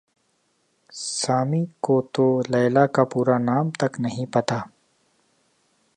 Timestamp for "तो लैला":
2.15-2.85